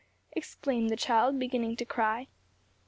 exclaimed 0.31 0.89
the 0.89 0.95
child 0.95 1.37
beginning 1.37 1.75
to 1.75 1.85
cry. 1.85 2.27